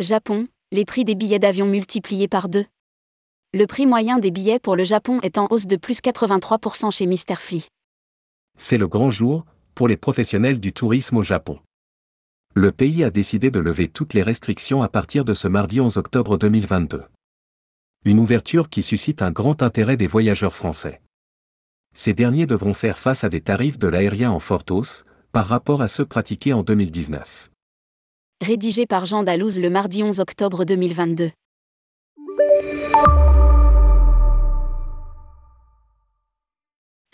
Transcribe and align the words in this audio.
Japon, 0.00 0.48
les 0.72 0.86
prix 0.86 1.04
des 1.04 1.14
billets 1.14 1.38
d'avion 1.38 1.66
multipliés 1.66 2.26
par 2.26 2.48
deux. 2.48 2.64
Le 3.52 3.66
prix 3.66 3.84
moyen 3.84 4.18
des 4.18 4.30
billets 4.30 4.58
pour 4.58 4.74
le 4.74 4.84
Japon 4.84 5.20
est 5.22 5.36
en 5.36 5.46
hausse 5.50 5.66
de 5.66 5.76
plus 5.76 6.00
83% 6.00 6.90
chez. 6.90 7.36
Flea. 7.36 7.68
C'est 8.56 8.78
le 8.78 8.88
grand 8.88 9.10
jour 9.10 9.44
pour 9.74 9.88
les 9.88 9.98
professionnels 9.98 10.58
du 10.58 10.72
tourisme 10.72 11.18
au 11.18 11.22
Japon. 11.22 11.58
Le 12.54 12.72
pays 12.72 13.04
a 13.04 13.10
décidé 13.10 13.50
de 13.50 13.60
lever 13.60 13.88
toutes 13.88 14.14
les 14.14 14.22
restrictions 14.22 14.82
à 14.82 14.88
partir 14.88 15.26
de 15.26 15.34
ce 15.34 15.48
mardi 15.48 15.82
11 15.82 15.98
octobre 15.98 16.38
2022. 16.38 17.04
Une 18.06 18.20
ouverture 18.20 18.70
qui 18.70 18.82
suscite 18.82 19.20
un 19.20 19.32
grand 19.32 19.62
intérêt 19.62 19.98
des 19.98 20.06
voyageurs 20.06 20.54
français. 20.54 21.02
Ces 21.94 22.14
derniers 22.14 22.46
devront 22.46 22.72
faire 22.72 22.96
face 22.96 23.22
à 23.22 23.28
des 23.28 23.42
tarifs 23.42 23.78
de 23.78 23.88
l'aérien 23.88 24.30
en 24.30 24.40
forte 24.40 24.70
hausse 24.70 25.04
par 25.30 25.46
rapport 25.46 25.82
à 25.82 25.88
ceux 25.88 26.06
pratiqués 26.06 26.54
en 26.54 26.62
2019 26.62 27.50
rédigé 28.42 28.86
par 28.86 29.04
Jean 29.04 29.22
Dalouse 29.22 29.58
le 29.60 29.68
mardi 29.68 30.02
11 30.02 30.18
octobre 30.18 30.64
2022. 30.64 31.30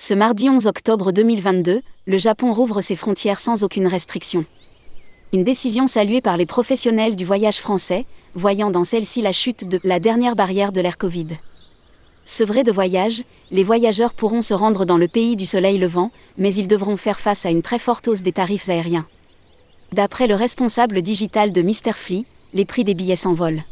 Ce 0.01 0.15
mardi 0.15 0.49
11 0.49 0.69
octobre 0.69 1.11
2022, 1.11 1.83
le 2.07 2.19
Japon 2.19 2.53
rouvre 2.53 2.81
ses 2.81 2.95
frontières 2.95 3.41
sans 3.41 3.65
aucune 3.65 3.89
restriction. 3.89 4.45
Une 5.33 5.43
décision 5.43 5.89
saluée 5.89 6.21
par 6.21 6.37
les 6.37 6.47
professionnels 6.47 7.17
du 7.17 7.25
voyage 7.25 7.59
français, 7.59 8.07
voyant 8.37 8.71
dans 8.71 8.85
celle-ci 8.85 9.21
la 9.21 9.33
chute 9.33 9.69
de 9.69 9.81
la 9.83 9.99
dernière 9.99 10.37
barrière 10.37 10.71
de 10.71 10.81
l'ère 10.81 10.97
Covid. 10.97 11.27
Sevrés 12.25 12.63
de 12.63 12.71
voyage, 12.71 13.25
les 13.51 13.65
voyageurs 13.65 14.15
pourront 14.15 14.43
se 14.43 14.55
rendre 14.55 14.85
dans 14.85 14.97
le 14.97 15.09
pays 15.09 15.35
du 15.35 15.45
soleil 15.45 15.79
levant, 15.79 16.13
mais 16.39 16.55
ils 16.55 16.69
devront 16.69 16.97
faire 16.97 17.19
face 17.19 17.45
à 17.45 17.51
une 17.51 17.63
très 17.63 17.81
forte 17.81 18.07
hausse 18.07 18.23
des 18.23 18.33
tarifs 18.33 18.69
aériens. 18.69 19.09
D'après 19.93 20.27
le 20.27 20.35
responsable 20.35 21.03
digital 21.03 21.53
de 21.53 21.63
Mr. 21.63 21.93
Flea, 21.93 22.25
les 22.55 22.65
prix 22.65 22.85
des 22.85 22.95
billets 22.95 23.17
s'envolent. 23.17 23.63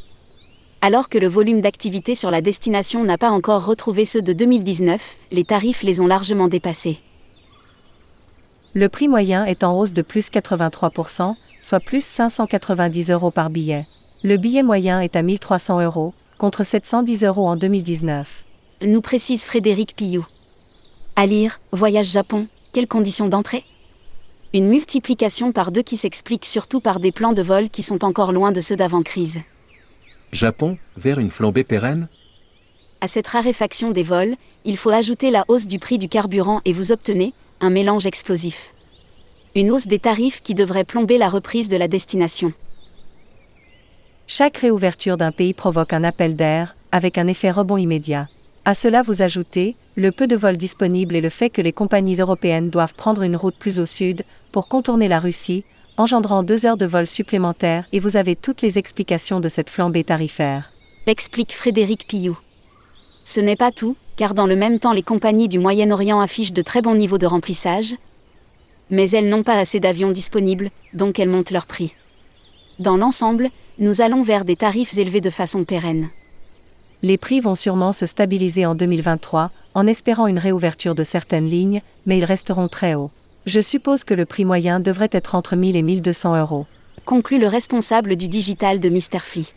Alors 0.81 1.09
que 1.09 1.19
le 1.19 1.29
volume 1.29 1.61
d'activité 1.61 2.15
sur 2.15 2.31
la 2.31 2.43
destination 2.43 3.05
n'a 3.05 3.19
pas 3.19 3.31
encore 3.31 3.65
retrouvé 3.65 4.05
ceux 4.05 4.23
de 4.23 4.33
2019, 4.33 5.17
les 5.33 5.45
tarifs 5.45 5.83
les 5.83 6.01
ont 6.01 6.07
largement 6.07 6.47
dépassés. 6.49 6.99
Le 8.75 8.89
prix 8.89 9.09
moyen 9.09 9.45
est 9.45 9.65
en 9.65 9.79
hausse 9.79 9.93
de 9.93 10.03
plus 10.03 10.31
83%, 10.31 11.35
soit 11.61 11.81
plus 11.81 12.05
590 12.05 13.11
euros 13.11 13.31
par 13.31 13.49
billet. 13.49 13.87
Le 14.23 14.37
billet 14.37 14.63
moyen 14.63 15.01
est 15.01 15.17
à 15.17 15.23
1300 15.23 15.81
euros, 15.81 16.13
contre 16.39 16.65
710 16.65 17.25
euros 17.25 17.49
en 17.49 17.57
2019. 17.57 18.45
Nous 18.83 19.01
précise 19.01 19.45
Frédéric 19.45 19.97
Pillou. 19.97 20.27
À 21.17 21.27
lire, 21.27 21.61
Voyage 21.73 22.11
Japon, 22.11 22.49
quelles 22.73 22.89
conditions 22.89 23.29
d'entrée? 23.29 23.65
Une 24.55 24.69
multiplication 24.69 25.51
par 25.51 25.73
deux 25.73 25.83
qui 25.83 25.97
s'explique 25.97 26.45
surtout 26.45 26.79
par 26.79 27.01
des 27.01 27.11
plans 27.11 27.33
de 27.33 27.43
vol 27.43 27.69
qui 27.71 27.83
sont 27.83 28.05
encore 28.05 28.31
loin 28.31 28.53
de 28.53 28.61
ceux 28.61 28.77
d'avant-crise. 28.77 29.41
Japon, 30.33 30.79
vers 30.97 31.19
une 31.19 31.31
flambée 31.31 31.65
pérenne? 31.65 32.07
À 33.01 33.09
cette 33.09 33.27
raréfaction 33.27 33.91
des 33.91 34.05
vols, 34.05 34.37
il 34.65 34.77
faut 34.77 34.91
ajouter 34.91 35.33
la 35.33 35.45
hausse 35.49 35.67
du 35.67 35.81
prix 35.81 35.99
du 35.99 36.09
carburant 36.09 36.61
et 36.65 36.73
vous 36.73 36.93
obtenez 36.93 37.35
un 37.61 37.71
mélange 37.71 38.07
explosif. 38.07 38.71
Une 39.57 39.73
hausse 39.73 39.89
des 39.89 39.99
tarifs 39.99 40.41
qui 40.41 40.55
devrait 40.55 40.85
plomber 40.85 41.19
la 41.19 41.29
reprise 41.29 41.69
de 41.69 41.77
la 41.77 41.89
destination. 41.89 42.53
Chaque 44.29 44.59
réouverture 44.59 45.17
d'un 45.17 45.33
pays 45.33 45.53
provoque 45.53 45.93
un 45.93 46.05
appel 46.05 46.37
d'air, 46.37 46.77
avec 46.93 47.19
un 47.19 47.27
effet 47.27 47.51
rebond 47.51 47.77
immédiat. 47.77 48.29
À 48.65 48.75
cela 48.75 49.03
vous 49.03 49.21
ajoutez 49.21 49.75
le 49.97 50.13
peu 50.13 50.27
de 50.27 50.37
vols 50.37 50.57
disponibles 50.57 51.17
et 51.17 51.21
le 51.21 51.29
fait 51.29 51.51
que 51.51 51.61
les 51.61 51.73
compagnies 51.73 52.21
européennes 52.21 52.71
doivent 52.71 52.95
prendre 52.95 53.23
une 53.23 53.37
route 53.37 53.57
plus 53.59 53.79
au 53.79 53.85
sud 53.85 54.23
pour 54.55 54.69
contourner 54.69 55.09
la 55.09 55.19
Russie, 55.19 55.65
engendrant 55.97 56.45
deux 56.45 56.65
heures 56.65 56.77
de 56.77 56.87
vol 56.87 57.09
supplémentaires 57.09 57.89
et 57.91 57.99
vous 57.99 58.17
avez 58.17 58.37
toutes 58.37 58.63
les 58.63 58.79
explications 58.79 59.41
de 59.41 59.49
cette 59.49 59.69
flambée 59.69 60.05
tarifaire. 60.05 60.71
Explique 61.09 61.53
Frédéric 61.53 62.07
Pillou. 62.07 62.39
Ce 63.25 63.41
n'est 63.41 63.57
pas 63.57 63.73
tout, 63.73 63.97
car 64.15 64.33
dans 64.33 64.47
le 64.47 64.55
même 64.55 64.79
temps 64.79 64.93
les 64.93 65.03
compagnies 65.03 65.49
du 65.49 65.59
Moyen-Orient 65.59 66.21
affichent 66.21 66.53
de 66.53 66.63
très 66.63 66.83
bons 66.83 66.95
niveaux 66.95 67.19
de 67.19 67.27
remplissage, 67.27 67.97
mais 68.91 69.11
elles 69.11 69.29
n'ont 69.29 69.43
pas 69.43 69.59
assez 69.59 69.81
d'avions 69.81 70.13
disponibles, 70.13 70.71
donc 70.93 71.19
elles 71.19 71.29
montent 71.29 71.51
leur 71.51 71.67
prix. 71.67 71.93
Dans 72.79 72.97
l'ensemble, 72.97 73.51
nous 73.81 74.03
allons 74.03 74.23
vers 74.23 74.45
des 74.45 74.55
tarifs 74.55 74.97
élevés 74.97 75.21
de 75.21 75.31
façon 75.31 75.65
pérenne 75.65 76.11
les 77.05 77.19
prix 77.19 77.41
vont 77.41 77.55
sûrement 77.55 77.93
se 77.93 78.07
stabiliser 78.07 78.65
en 78.65 78.75
2023, 78.75 79.51
en 79.75 79.87
espérant 79.87 80.27
une 80.27 80.39
réouverture 80.39 80.95
de 80.95 81.05
certaines 81.05 81.47
lignes, 81.47 81.83
mais 82.07 82.17
ils 82.17 82.25
resteront 82.25 82.67
très 82.67 82.95
hauts. 82.95 83.11
Je 83.47 83.61
suppose 83.61 84.05
que 84.05 84.15
le 84.15 84.25
prix 84.25 84.47
moyen 84.47 84.81
devrait 84.81 85.11
être 85.13 85.35
entre 85.35 85.55
1000 85.55 85.77
et 85.77 85.83
1200 85.83 86.41
euros. 86.41 86.67
Conclut 87.05 87.39
le 87.39 87.47
responsable 87.47 88.17
du 88.17 88.27
digital 88.27 88.81
de 88.81 88.89
Mr. 88.89 89.19
Flea. 89.19 89.53